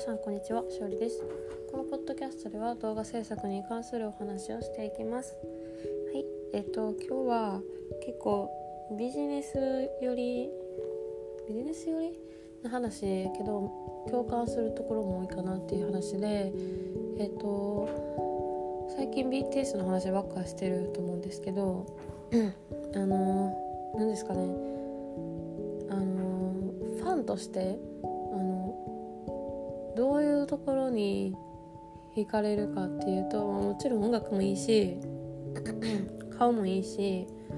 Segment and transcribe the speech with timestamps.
[0.00, 0.64] 皆さんこんにちは。
[0.70, 1.22] しおりです。
[1.70, 5.36] このポッドキャストでは動画制作に関するお話をしていきます。
[6.10, 6.24] はい。
[6.54, 7.60] えっと今日は
[8.06, 8.50] 結構
[8.98, 9.58] ビジネス
[10.00, 10.48] より
[11.46, 12.18] ビジネスより
[12.64, 13.00] の話
[13.36, 13.70] けど
[14.10, 16.50] 共感するところも多いかなっていう話で
[17.18, 21.84] えっと最近 BTS の話ばっかしてると思うんですけど
[22.94, 23.54] あの
[23.98, 24.44] 何ですかね。
[25.90, 26.54] あの
[26.96, 27.78] ファンとして
[30.50, 31.36] ところに
[32.16, 34.96] 惹かれるかっていうともちろん音楽もいいし
[36.36, 37.54] 顔もいいしあ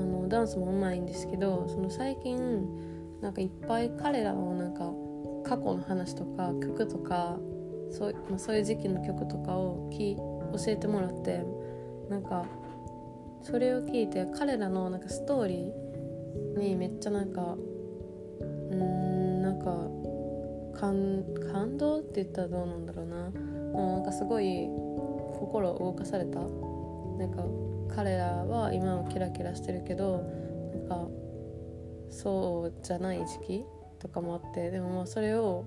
[0.00, 2.66] のダンスもうまいんですけどその最近
[3.20, 4.90] なんかいっぱい彼らのなんか
[5.42, 7.38] 過去の話とか曲とか
[7.90, 10.22] そう,、まあ、そういう時期の曲とかをき教
[10.68, 11.44] えてもらって
[12.08, 12.46] なんか
[13.42, 17.56] それを聞いて彼らのなんかストーリーにめっちゃなんか
[18.70, 20.07] うんなんか
[20.78, 23.30] 感感動って言ったらどうなんだろうな。
[23.30, 24.68] なんかすごい
[25.38, 26.40] 心動かされた。
[26.40, 27.44] なんか
[27.94, 30.22] 彼らは今はキラキラしてるけど
[30.72, 31.08] なんか
[32.10, 33.64] そうじゃない時期
[33.98, 34.70] とかもあって。
[34.70, 35.66] でもまあそれを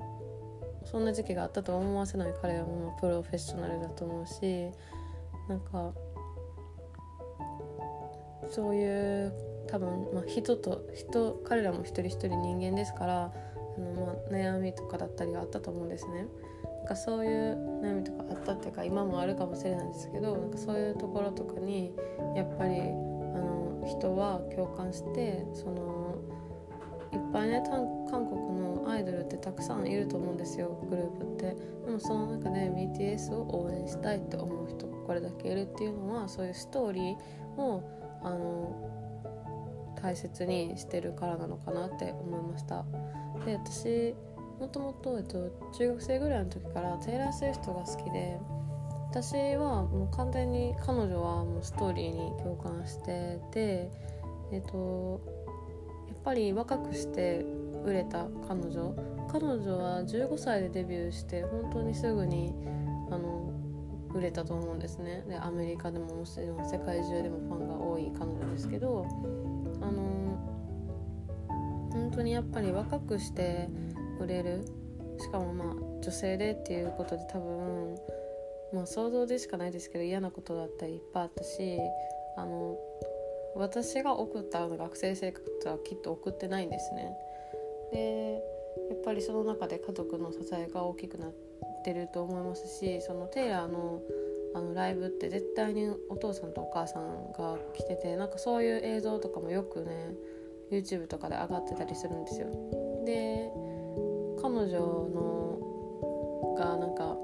[0.86, 4.72] そんな時期があったと思わせない彼らもプロフェッショナルだと思うし
[5.48, 5.94] なんか
[8.50, 9.34] そういう
[9.68, 13.34] 多分、まあ、人と人彼らも一人一人人間ですから
[13.78, 16.28] あの、まあ、悩みとかだったりがあったと思うんですね。
[16.82, 21.94] なんかそういう悩みとかあったっていうか今もあるかもしれないんですけどなんかそういうところとかに
[22.36, 26.16] やっぱりあの人は共感してその
[27.14, 27.62] いっぱいね
[28.10, 37.84] 韓国のアイドルってたくさんいると思うんですよグループってでもその中で BTS を応援したいって思う人がこれだけいるっていうのはそういうストーリーを
[38.24, 39.11] あの
[40.02, 42.86] 大切にしてるからなのかなって思いました。
[43.46, 44.16] で私
[44.60, 48.38] もともと、えっと、中学生ぐらいの時からテイラー・スウィフトが好きで
[49.10, 53.92] 私はもう完全に彼女はもうストーリーに共感してて
[54.52, 55.20] えっと
[56.08, 57.44] やっぱり若くして
[57.86, 59.12] 売れた彼女。
[59.32, 62.54] 彼女は15歳でデビューして本当にすぐに
[63.10, 63.54] あの
[64.14, 65.24] 売れたと思うんですね。
[65.26, 69.08] でアメリカでももちろん世界中でもファンが多い彼女ですけど
[69.82, 70.38] あの
[71.92, 73.70] 本当にやっぱり若くして
[74.20, 74.66] 売れる
[75.20, 75.68] しかもまあ
[76.02, 77.96] 女性でっていうことで多分
[78.74, 81.78] まあ想像でしかないですけど嫌なことだったりいっぱいあったし
[82.38, 82.78] あの
[83.56, 87.12] 私が送った学生生活はきっと送ってないんですね。
[87.92, 88.42] で
[88.90, 91.34] やっぱりその中で家族の支えが大きくなっ
[91.84, 94.02] てると思いますしそのテイラーの
[94.54, 100.14] あのライブって絶対にお父さんとお母さんが来ててなんかそういう映像とかもよくね
[100.72, 102.48] YouTube とかで上がってたりするんですよ。
[103.06, 103.52] で
[104.42, 107.18] 彼女のがなんか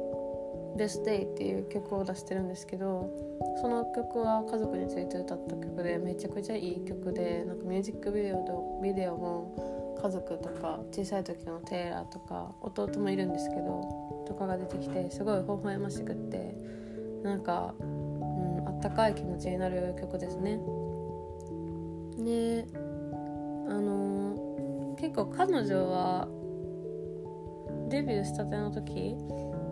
[0.76, 3.10] 「This Day」っていう曲を出してるんですけど
[3.60, 9.75] その曲は家族について歌った曲でめちゃくちゃいい曲でなんかミュージックビデオとビデオも
[10.06, 16.54] 家族とか小さい時のテイラーとか弟もいるんですけどとかが出てきてすごい微笑ましくって
[17.24, 20.60] なんか、うん、あったかい気持ちになる曲ですね。
[22.18, 22.66] で
[23.68, 26.28] あの結構彼女は
[27.88, 29.16] デビューしたての時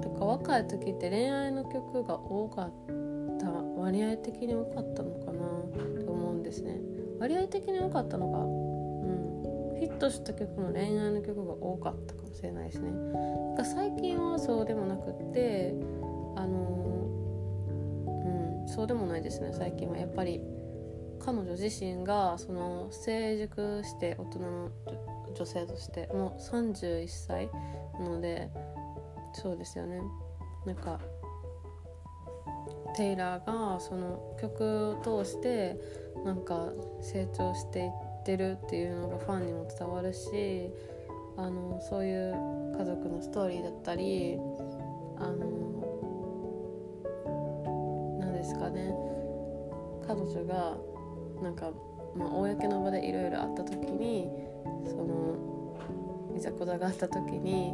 [0.03, 2.73] とか若い時って恋愛の曲が多かっ
[3.39, 6.81] た割合的に多かったのかなと思うんですね
[7.21, 8.64] 割合的に多かったのが、
[9.85, 12.91] ヒットした曲の恋愛の曲が多かったかもしれないですね。
[13.65, 15.75] 最近はそうでもなくって
[16.37, 17.07] あの
[18.07, 19.51] うんそうでもないですね。
[19.53, 20.41] 最近はやっぱり
[21.21, 24.71] 彼女自身がその成熟して大人の
[25.35, 27.51] 女性としてもう31歳
[28.01, 28.51] なので
[29.35, 30.01] そうですよね。
[30.65, 30.99] なんか
[32.97, 35.77] テイラーがその曲を通して
[36.25, 36.69] なんか
[37.03, 37.91] 成長していっ
[38.25, 40.71] てるっていうのがファンにも伝わるし
[41.37, 42.35] あのそういう
[42.79, 44.37] 家族のストーリーだったり
[45.19, 45.75] あの
[48.21, 48.95] 何ですかね。
[50.07, 50.77] 彼女が
[51.43, 51.71] なんか、
[52.15, 54.29] まあ、公の場でいろいろあった時に
[54.87, 57.73] そのいざこざがあった時に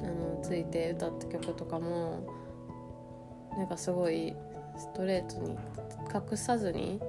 [0.00, 2.24] あのついて歌った曲とかも
[3.56, 4.34] なんかすごい
[4.76, 5.56] ストレートに
[6.14, 7.00] 隠さずに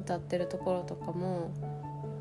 [0.00, 1.50] 歌ってるところとかも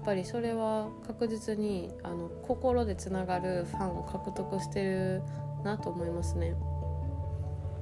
[0.06, 5.24] ぱりそれは確実にあの心でつながるファンを獲得してる
[5.64, 6.56] なと思いますね。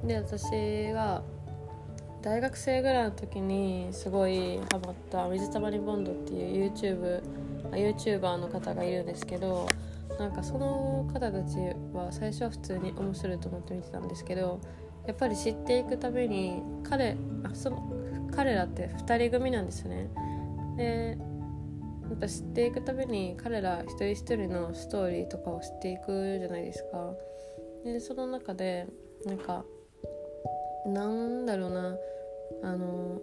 [0.04, 1.22] で私が
[2.22, 7.22] 大学生ぐらいの時にすごいハマった水溜りボンドっていう YouTube
[7.70, 9.68] YouTuber の方がいるんですけど
[10.18, 11.56] なんかその方たち
[11.92, 14.60] は最初は普通に面白いと思って見てたんですけど
[15.06, 17.92] やっぱり知っていくために彼あその
[18.34, 20.08] 彼らって2人組なんですね。
[20.76, 21.18] で
[22.08, 27.14] なんか知っていくために彼ら一人一人のストーリーとかを知っていくじゃないですか。
[27.84, 28.86] でその中で
[29.24, 29.64] なんか
[30.86, 31.96] なんだろうな
[32.62, 33.20] あの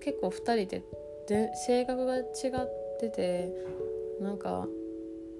[0.00, 0.82] 結構2人で
[1.28, 2.24] で性格が違っ
[2.98, 3.52] てて
[4.20, 4.66] なんか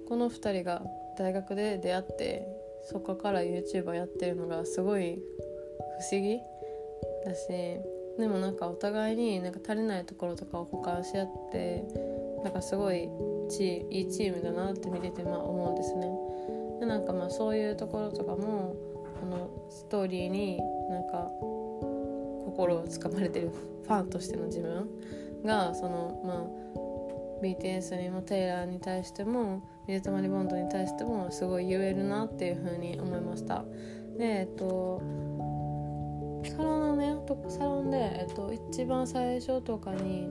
[0.09, 0.83] この2人が
[1.19, 2.47] 大学で出会って
[2.85, 5.19] そこから YouTuber やってるのがすごい
[6.11, 6.41] 不思議
[7.25, 7.49] だし
[8.19, 11.85] でもなんかお互いになんか足りないところとかを補完し合って
[12.43, 13.11] なんかすごい
[13.49, 16.09] チいいチームだなって見ててまあ思うんですね。
[16.81, 18.75] でなんかまあそういうところとかも
[19.23, 20.59] あのストーリーに
[20.89, 21.31] なんか
[22.47, 23.51] 心をつかまれてる
[23.85, 24.89] ファンとしての自分
[25.45, 26.61] がそのまあ
[27.43, 33.65] BTS にもテイラーに対しても水溜りボンドに対してもすごい言えるなっていうふうに思いました
[34.17, 35.01] でえっと
[36.45, 37.17] サロンのね
[37.49, 40.29] サロンで、えっと、一番最初とかに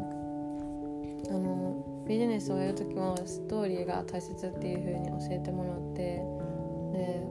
[1.30, 6.16] あのビジネスをやる時もストーリーが大切っていう風に教えてもらって
[6.92, 7.22] で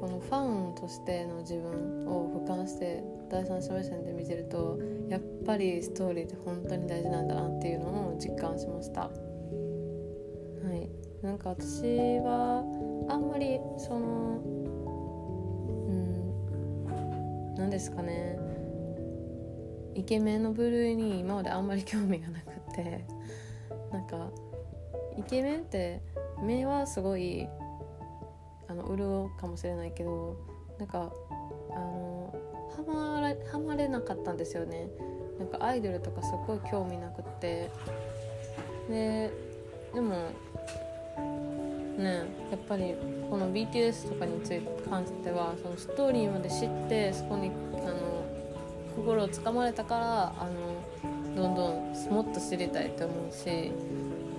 [0.00, 9.02] このファンとしての自分を俯瞰して第三者目線で見てるとやっぱりストーリーって本当に大事なんだなっていうのを実感しました。
[9.02, 9.10] は
[10.74, 10.90] い。
[11.24, 12.64] なんか私は
[13.08, 14.42] あんまりその
[15.88, 18.36] うん何ですかね。
[19.94, 23.04] イケメンの部類に今まであんまり興味がなくて。
[23.94, 24.28] なんか
[25.16, 26.02] イケメンって
[26.42, 27.46] 目はすごい
[28.66, 30.36] あの潤うかもしれないけど
[30.80, 31.12] なんか
[31.70, 32.34] あの
[32.76, 34.88] はまらはまれなかったんですよね。
[35.38, 37.70] なんかアイドルとかすごい興味なくって。
[38.88, 39.30] で
[39.94, 40.10] でも
[41.96, 42.94] ねやっぱり
[43.30, 48.24] この BTS とかについて関してはそのストーリーまで知ってそこにあの
[48.96, 50.50] 心をつかまれたからあの
[51.34, 53.72] どんどんもっと知りたいと思うし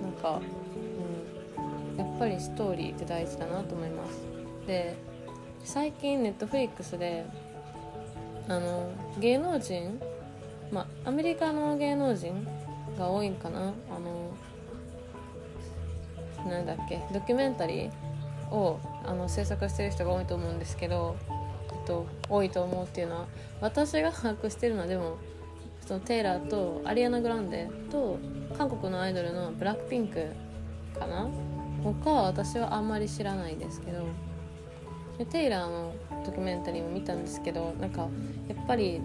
[0.02, 0.40] なんか、
[1.94, 4.20] うん、やっぱりストーリーって大事だなと思います。
[4.66, 4.94] で
[5.64, 7.26] 最近ネットフリックスで
[8.48, 10.00] あの芸能人
[10.70, 12.46] まあアメリカの芸能人
[12.98, 13.60] が多いんかな。
[13.60, 14.36] あの
[16.48, 21.16] なんだっけドキュメンタリーをあの制作してる人が多いと思うんですけど、
[21.72, 23.26] えっと、多いと思うっていうのは
[23.60, 25.16] 私が把握してるのはでも
[25.86, 28.18] そのテイラーとアリアナ・グランデと
[28.58, 30.26] 韓国のアイドルのブラックピンク
[30.98, 31.28] かな？
[31.82, 34.04] 他は私はあんまり知らないですけど。
[35.30, 35.94] テイラーの
[36.26, 38.06] ドキュメンタリーも見たんですけどなんか
[38.48, 39.00] やっぱり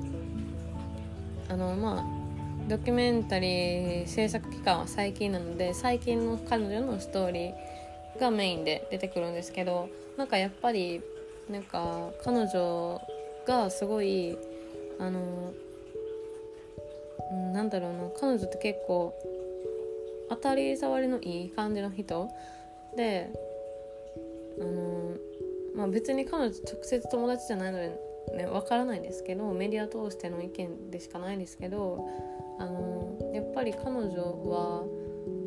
[1.47, 9.87] あのまあドキュメンタリー制作期間は最近なので最近の彼女のストーリーがメインで出てくるんですけど
[10.17, 11.01] なんかやっぱり
[11.49, 13.01] なんか彼女
[13.47, 14.37] がすごい
[14.99, 15.53] あの、
[17.31, 19.13] うん、なんだろうな彼女って結構
[20.29, 22.29] 当たり障りのいい感じの人？
[22.95, 23.31] で
[24.59, 25.15] あの
[25.75, 27.89] まあ別に彼女直接友達じゃないので
[28.35, 32.05] ね分からないですけどメディア通しての意見でしかないですけど
[32.59, 34.83] あのやっぱり彼女は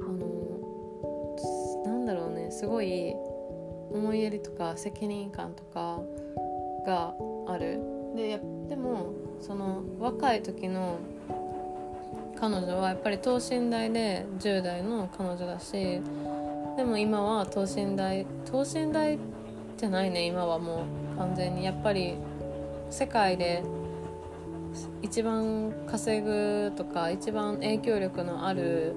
[0.00, 3.14] あのなんだろうねすごい
[3.92, 6.00] 思いやりとか責任感とか
[6.86, 7.14] が
[7.46, 7.80] ある。
[8.16, 10.98] ででもその若い時の
[12.44, 16.02] 彼女はやっぱり等身大で10代の彼女だし
[16.76, 19.18] でも今は等身大等身大
[19.78, 20.84] じゃないね今はも
[21.14, 21.64] う完全に。
[21.64, 22.16] やっぱり
[22.90, 23.62] 世界で
[25.00, 28.94] 一番稼ぐとか一番影響力のある、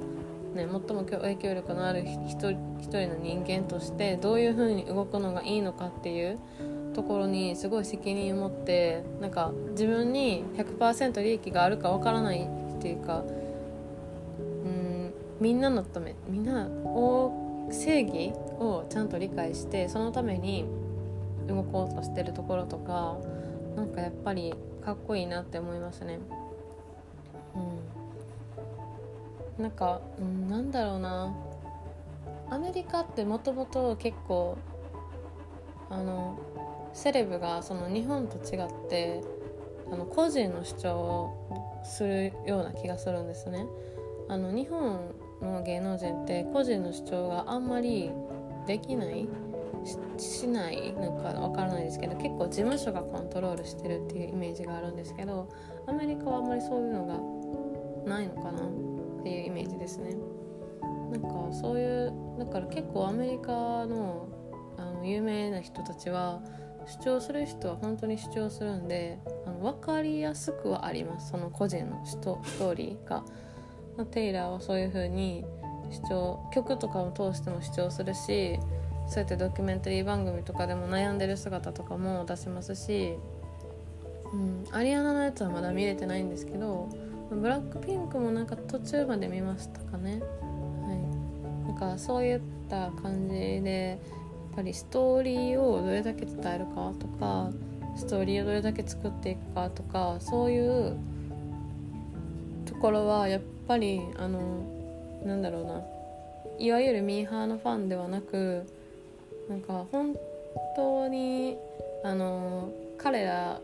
[0.54, 6.38] ね、最も影響力のある一人の人間としてどういうふうに動くのがいいのかっていう
[6.94, 13.24] ところにすごい責任を持ってなんか自分に100%利益があるかわからないっていうか
[14.40, 20.66] うんみんなのためみんなを正義をちゃんと理解してそのために
[21.48, 23.18] 動こうとしてるところとか
[23.76, 24.54] なんかやっぱり
[24.84, 26.20] かっこいいなって思いますね。
[29.58, 29.64] うん。
[29.64, 31.36] なんか、うん、なんだろうな。
[32.50, 34.58] アメリカってもともと結構
[35.90, 36.40] あの
[36.94, 39.22] セレブがその日本と違って
[39.92, 43.66] あの個人の主張をするような気がするんですね
[44.30, 48.12] あの日本の芸能人って個人の主張があんまり
[48.66, 49.28] できない
[50.18, 55.48] しないのかわからないですけど結構事務所がコントロールしてるっていうイメージがあるんですけど
[55.88, 60.16] アメリカはあんまりそういうのがないのかなっていうイメージですね。
[61.12, 63.52] なんかそういうだから結構アメリカ
[63.86, 64.28] の
[64.78, 66.42] あの有名な人たちは
[66.88, 73.24] 主張する人は本当に主張するんであの分かりやすくはありますその個人のストーリーが。
[74.06, 75.44] テイラーはそういう風に
[75.90, 78.60] 主張曲とかを通しても主張するし
[79.08, 83.16] そうやってドキュメンタリー番組とかでも悩んでる姿とかも出しますし、
[84.34, 86.90] うん、アリアナのやつはまだ見れてないんですけど
[87.32, 90.22] ブラックピンクもなんか途中まで見ましたかね。
[90.22, 90.94] は
[91.66, 94.00] い、なんかそういった感じで
[94.58, 97.52] ぱりストーリーをどれだけ伝えるかとか
[97.96, 100.98] ストーリーをどれだけ作っていくかとかそういう
[102.66, 104.66] ところはやっぱりあの
[105.24, 105.82] なんだろうな
[106.58, 108.66] いわゆるミーハーのファンではなく
[109.48, 110.16] なんか本
[110.76, 111.56] 当に
[112.04, 113.62] あの彼ら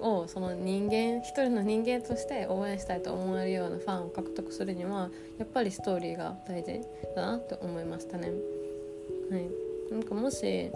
[0.00, 6.82] をその人間一人の人間として応援したいと思えるようなファンを獲得するにはやっぱりストーリーが大事
[7.14, 8.30] だなって思いましたね。
[9.30, 10.70] はいなんかもし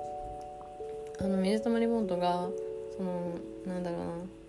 [1.20, 2.48] あの水溜りボンドが
[2.96, 3.34] その
[3.66, 4.40] なんだろうな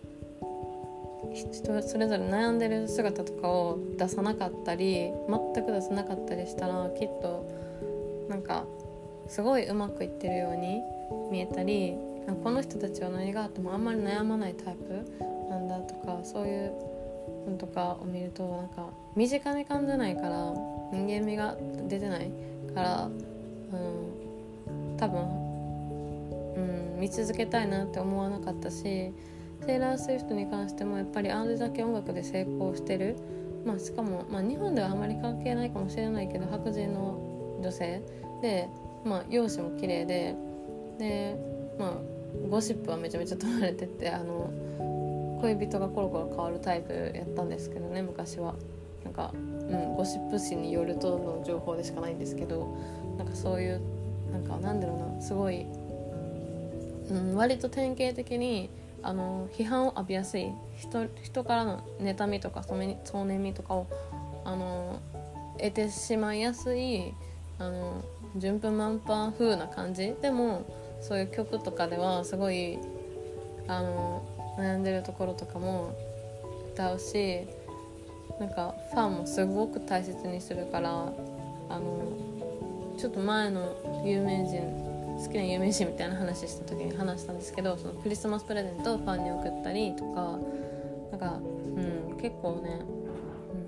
[1.33, 5.11] 人それぞれ悩んでる姿とかを出さなかったり
[5.53, 8.65] 全く出さなかったりしたらきっとなんか
[9.27, 10.81] すごいうまくいってるように
[11.31, 11.95] 見えたり
[12.43, 14.93] この人たちは何があってもあんまり悩まないタイプ
[15.49, 16.73] なんだとかそういう
[17.49, 20.53] のとかを見るとなんか身近に感じないから
[20.91, 21.55] 人間味が
[21.87, 22.31] 出てない
[22.73, 24.10] から、うん、
[25.01, 25.19] 多分、
[26.55, 29.11] うん、見続けたいなって思わなかったし
[29.65, 33.17] テイラー・スウィフトに関してもやっぱりあれだけ音楽で成功してる、
[33.65, 38.01] まあ、しかも、まあ、日本ではあまり関係ないかもしれないけど白人の女性。
[38.41, 38.67] で、
[39.05, 40.35] まあ、容姿も綺麗で。
[40.97, 41.35] で、
[41.79, 44.51] まあ、ゴシップはめちゃめちゃ取られててあの
[45.41, 48.55] 恋人がコロコロ変わるタイプやったんですけどね昔は。
[49.03, 52.77] なんか、うん、ゴシップ誌によるとの情報でしかないんですけど
[53.17, 53.81] なんかそういう
[54.31, 55.65] なんかなんだろうなすごい、
[57.09, 58.69] うん、割と典型的に
[59.03, 63.87] あの批判を浴びやすい人人からの妬みとかそ念みとかを
[64.45, 64.99] あの
[65.57, 67.13] 得てしまいやすい
[67.59, 68.03] あの
[68.37, 70.15] 順風満帆風な感じ。
[70.21, 70.65] でも
[71.01, 72.77] そういう曲とかではすごい
[73.67, 74.23] あの
[74.57, 75.95] 悩んでるところとかも
[76.73, 77.47] 歌うし
[78.39, 80.89] なんかファンもすごく大切にするから
[81.69, 82.30] あの
[83.01, 84.61] ちょっと前の有名人
[85.17, 90.37] 好きな有名人みたいな話した時に話したんですけどそのクリスマスプレゼントをファンに送ったりとか
[91.09, 92.81] なんか、うん、結構ね、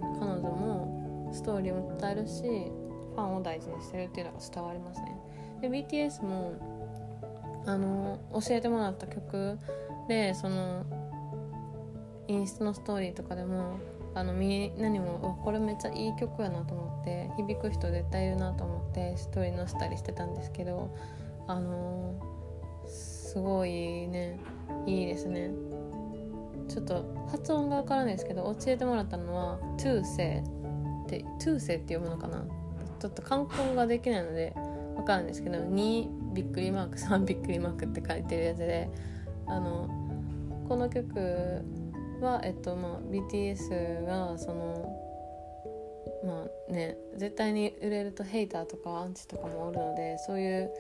[0.04, 5.18] うん、彼女もストーリーを伝えるしファンを大事にしてるっていうのが伝わりますね。
[5.62, 6.54] で BTS も
[7.66, 9.58] あの教えてもらった曲
[10.08, 10.86] でその
[12.28, 13.80] インスタのストーリーとかでも
[14.16, 20.96] あのみんなにもこれめっちゃいい曲やなと思って響く人絶対いるなと思ってストーリー載せたりしてたんですけど
[21.48, 24.40] あのー、すごいね
[24.86, 25.52] いいですね。
[26.70, 30.44] ちょっと発音がわからないですけど教えてもらったのは「トゥーセ」
[31.06, 32.46] って「トゥーセ」って読むのかな？
[33.00, 34.54] ちょっと観光ができないので
[34.96, 38.90] わかるんですけど2びっくりマーク3びっくりマークって書いてるやつで
[39.46, 39.90] あの
[40.70, 41.62] この曲
[42.24, 45.00] は、えっとまあ、BTS がその
[46.26, 50.72] まあね絶対に売れるとヘイターとかアンチとかもおるのでそういう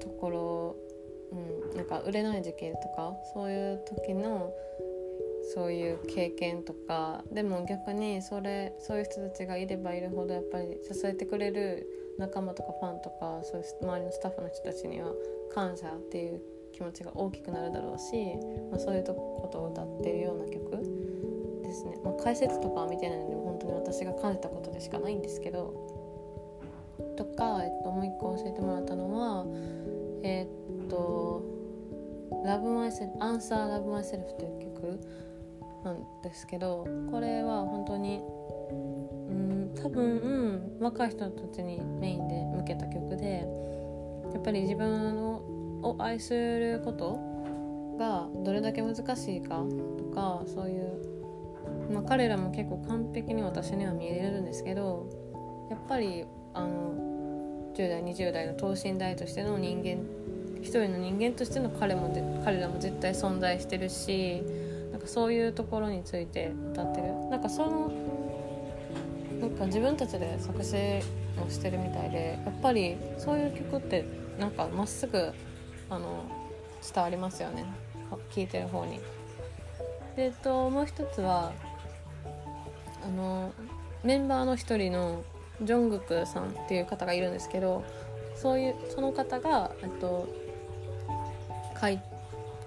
[0.00, 0.76] ところ、
[1.32, 4.52] うん、なんか売れない時期とかそういう時の
[5.54, 11.86] そういう経験とかでも逆にそれそういう人たちがいればいるほどやっぱり支えてくれる
[12.18, 15.12] 仲間とかファンとかそういう周りのスタッフの人たちには
[15.54, 16.42] 感謝っていう
[16.78, 18.14] 気持ちが大きくなるだろうし、
[18.70, 20.70] まあ、そういうことを歌ってるような曲
[21.64, 25.74] ですね、まあ、解説とかは見てないので本当に私が感じたことでしかないんですけど
[27.16, 29.44] とか、えっと、もう一個教えてもらったのは
[30.22, 31.42] えー、っと
[32.46, 35.00] 「Love Myself」「Answer Love Myself」という曲
[35.84, 38.22] なんですけどこれは本当に
[38.70, 43.46] うん多分、若い人たちにメインで向けた曲で
[44.32, 45.37] やっぱり自分の
[45.82, 47.18] を愛すること
[47.98, 49.64] がどれだけ難しいか
[49.98, 55.08] とかそういう、まあ、彼らも結構完璧に私には見えるんですけど
[55.70, 60.02] やっぱりあの10代20代の等身大としての人間
[60.60, 62.12] 一人の人間としての彼も
[62.44, 64.42] 彼らも絶対存在してるし
[64.90, 67.14] なんかそういうところについて歌ってる。
[67.30, 67.92] なんかその
[69.40, 70.74] なんか自分たちで作詞
[71.38, 74.04] もしてるみたいでやっぱりそういう曲って
[74.38, 75.32] なんかまっすぐ
[75.90, 76.24] あの
[76.94, 77.64] 伝わりますよね
[78.30, 78.98] 聞いてる方に。
[80.16, 81.52] でえっともう一つは
[83.04, 83.52] あの
[84.02, 85.22] メンバーの一人の
[85.62, 87.84] ジョングクさんっていう方がいるんですけど
[88.34, 90.28] そういうその方が、えっと、
[91.80, 91.98] 書い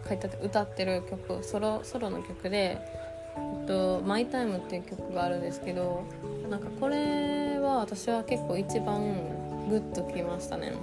[0.07, 2.77] 書いた歌ってる曲ソロソロの曲で
[3.37, 6.03] 「えっと、マイタイムっていう曲があるんですけど
[6.49, 10.73] なんかこれは私は結構一番グッときましたね。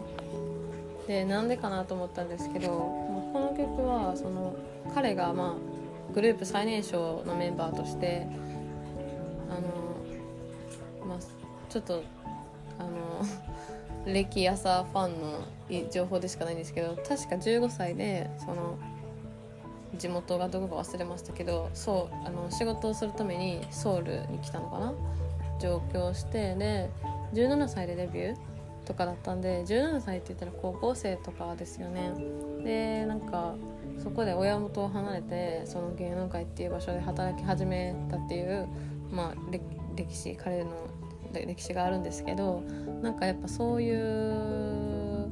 [1.08, 4.54] でなんでかなと思ったんですけどこの曲はその
[4.94, 8.26] 彼がまあグループ最年少のメンバーとして
[9.50, 11.18] あのまあ
[11.70, 12.02] ちょっと
[12.78, 18.78] あの歴朝ファンの情報でしかないんですけど確か15歳でその
[19.96, 24.92] 地元がどこか忘れましたけどそうあの仕事をするためにソウルに来たのかな？
[25.58, 26.90] 上京してで
[27.32, 28.47] 17歳でデビュー
[28.88, 32.10] とかだったんで17歳って言ったら高校生とかですよね。
[32.64, 33.54] でなんか
[34.02, 38.66] そこで親元を離れてその芸能界っていう場所で働き始めたっていう
[39.12, 39.56] まあ
[39.94, 40.70] 歴史彼の
[41.32, 42.62] 歴史があるんですけど
[43.02, 45.30] なんかやっぱそういう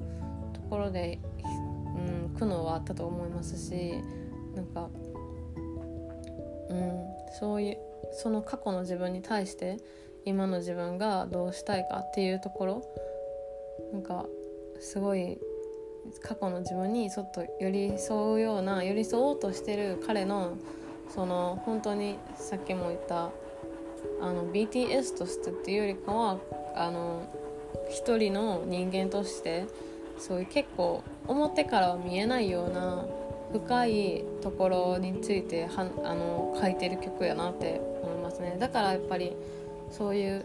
[0.52, 1.18] ところで、
[1.96, 3.94] うん、苦悩はあったと思いますし
[4.54, 4.90] なんか、
[6.68, 7.04] うん、
[7.40, 7.78] そういう
[8.12, 9.78] その過去の自分に対して
[10.26, 13.05] 今の自分がどうしたいかっていうところ
[13.93, 14.26] なんか
[14.81, 15.38] すごい
[16.23, 20.57] 過去の自分にちょっと寄り添うような寄り添おうとしてる彼の
[21.09, 23.31] その本当にさっきも言った
[24.21, 26.38] あの BTS としてっていうよりかは
[26.75, 27.23] あの
[27.90, 29.66] 一人の人間として
[30.19, 33.05] そういう結構表からは見えないような
[33.52, 38.57] 深いところについてはあの書いてる曲やなって思いますね。
[38.59, 39.37] だからやっぱり
[39.90, 40.45] そういう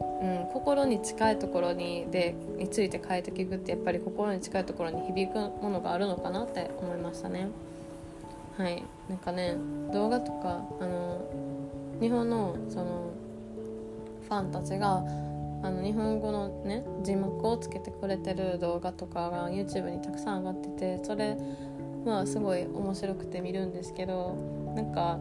[0.00, 7.48] うん、心に近いところにでについて変えていくってやっぱり心に近いところに響くものがあるのかなって思いましたね。
[8.56, 8.82] はい。
[9.08, 9.56] なんかね
[9.92, 11.20] 動画とかあの
[12.00, 13.10] 日本のその
[14.26, 15.04] ファンたちが
[15.62, 21.36] あの日本語のね字幕をつけてくれてる動画とかが YouTube にたくさん上がっててそれ
[22.04, 24.36] まあすごい面白くて見るんですけど
[24.74, 25.18] なんか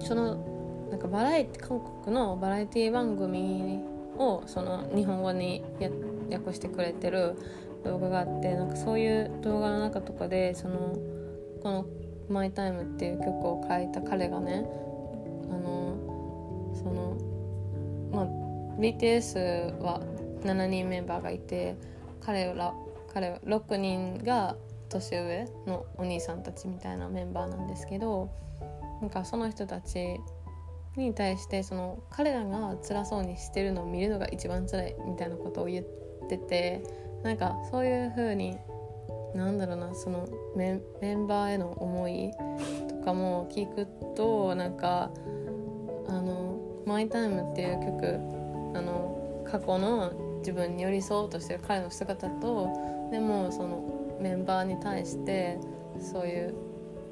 [0.00, 0.49] その
[0.90, 3.80] なんかバラエティ韓国のバラエティ番組
[4.18, 5.62] をその日本語に
[6.30, 7.36] 訳してくれてる
[7.84, 10.94] 動画があってなんかそういう動画の中とかでその
[11.62, 11.86] この
[12.30, 14.64] 「マイタイムっていう曲を書いた彼がね
[15.50, 15.96] あの
[16.74, 17.16] その
[18.12, 18.26] まあ
[18.80, 20.00] BTS は
[20.42, 21.76] 7人メンバーがいて
[22.20, 22.72] 彼ら
[23.12, 24.56] 彼6人が
[24.88, 28.30] 年上のお兄さんたちみたいなメンバーなんですけど
[29.00, 30.20] なんかその人たち
[30.96, 35.86] に対してその彼らが辛そうにしてるのを見るのが一番辛いみたいなことを言っ
[36.28, 36.82] てて
[37.22, 38.56] なんかそういう風に
[39.34, 42.32] なんだろうなそのメンバーへの思い
[42.88, 45.10] とかも聞くとなんか
[46.08, 48.16] あの「マイタイムっていう曲
[48.74, 52.68] あの過去の自分に寄り添おうとしてる彼の姿と
[53.10, 55.58] でもそのメンバーに対して
[56.00, 56.54] そういう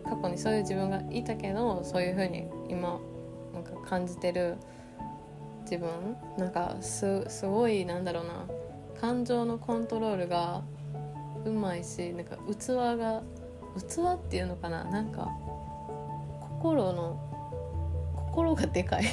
[0.05, 2.99] 過去にそういう自分がいたけどそういう風に今
[3.53, 4.57] なんか感じてる
[5.63, 5.89] 自分
[6.39, 8.47] なんかすごいなんだろうな。
[9.01, 10.65] 感情のコントロールが
[11.45, 13.23] うまいしなんか器が
[13.77, 14.85] 器っていうのかな。
[14.85, 15.29] なんか
[16.41, 17.21] 心の
[18.17, 19.05] 心がでかい。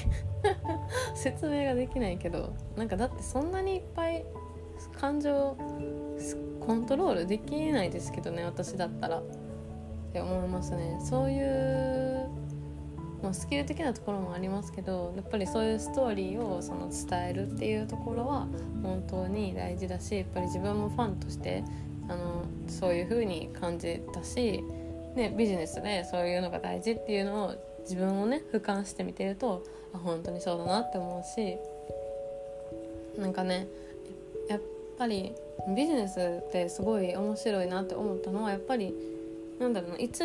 [1.16, 4.24] 説明ができないけどなんかだってそんなにいっぱい
[5.00, 5.58] 感情
[6.60, 9.22] コントロールできないですけどね私だったら。
[10.16, 10.98] って思いますね。
[11.02, 12.25] そういう
[13.22, 18.48] ま、スキル的なところもありますけどやっぱりそういうストーリーをその伝えるっていうところは
[18.84, 21.64] 本当に大事だしやっぱり自分もファンとして
[22.08, 24.64] あのそういう風に感じたし、
[25.16, 31.58] ね、ビジネスでそういうのが大事っていうのを自分をね俯瞰してみてるとあ本当にそうだなって思うし
[33.20, 33.68] なんかね
[34.50, 34.62] やっ
[34.98, 35.34] ぱり
[35.76, 38.94] ビジネスってすごい面白いなって思ったのはやっぱり
[39.60, 40.20] なんだろうないつ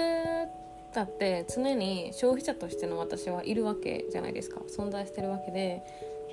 [0.94, 4.60] だって常に消費者としての私はいるわけじゃないですか。
[4.68, 5.82] 存在してるわけで。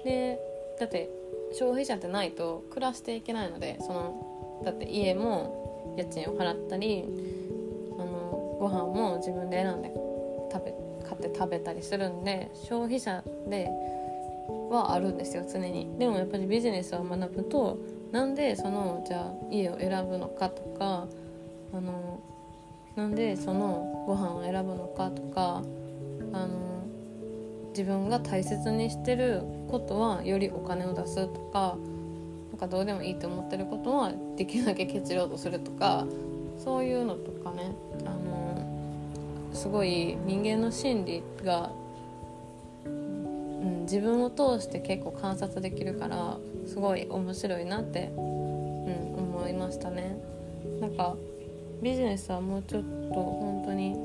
[0.04, 0.40] で
[0.80, 1.10] だって
[1.54, 7.06] 消費者ってないと暮らしていけないのでそのだって家も家賃を払ったり
[7.98, 9.92] あのご飯も自分で選んで
[10.52, 10.74] 食べ
[11.08, 13.70] 買って食べたりするんで消費者で
[14.70, 15.98] はあるんですよ常に。
[15.98, 17.78] でもやっぱりビジネスを学ぶと
[18.12, 21.08] なんでそのじゃあ家を選ぶのかとか
[21.74, 22.20] あの
[22.96, 25.62] なんでそのご飯を選ぶのかとか
[26.32, 26.88] あの
[27.72, 31.78] 自分が大切にしてることはよりお金を出すとか
[32.52, 36.08] なんかどうでもいいと思ってることはできるだけケチろうとするとか
[36.58, 41.72] そういうのとかねあのすごい人間の心理が、
[42.86, 48.22] うん、自分を通して結構観察できるからすごい面白いなって、うん、
[49.18, 50.18] 思いましたね。
[50.80, 51.18] なんか
[51.82, 53.98] ビジネスはもうちょっと本当に、う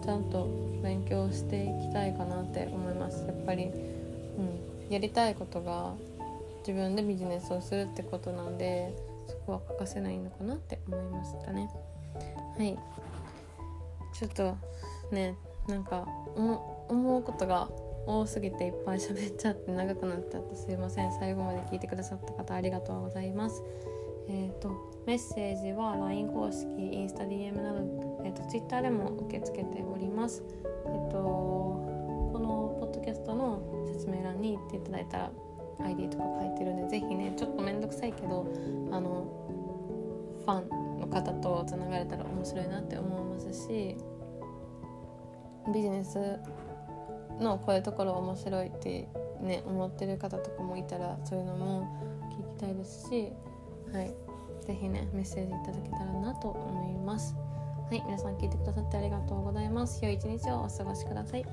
[0.00, 0.48] ん、ちゃんと
[0.82, 3.24] 勉強していきたいかなって思います。
[3.26, 5.94] やっぱり、うん、やりたいことが
[6.60, 8.94] 自分でビジネスをするってことなんで
[9.28, 11.70] そこは欠かせないのかなって思いましたね。
[12.58, 12.78] はい。
[14.12, 14.56] ちょっと
[15.10, 15.36] ね
[15.68, 17.68] なんか思うことが
[18.06, 21.12] 多すぎていっぱい喋っちゃって長くなっちゃってすいません。
[21.12, 23.62] 最後まで聞いてくださった方ありがとうございます。
[24.28, 30.44] えっ、ー、とメッセージは LINE 公式インスタ DM など、えーと、Twitter でも受け付けております。
[30.86, 33.60] えっ、ー、とこのポッドキャストの
[33.92, 35.32] 説明欄に行っていただいたら
[35.84, 38.46] ID とか書いてるんで是非ねちょっと面倒くさいけど
[38.92, 39.26] あの
[40.44, 43.96] ファンの方とつながれたら面白いなって思いますし
[45.74, 46.38] ビジネス
[47.40, 49.08] のこういうところ面白いって
[49.40, 53.32] ね思ってる方とかもいたらそういうのも聞きたいですし
[53.92, 54.29] はい。
[54.70, 57.34] ぜひねメッセージいただけたらなと思います。
[57.34, 60.04] はい皆さん聞いてくださってありがとうございます。
[60.04, 61.44] 良い一日をお過ごしください。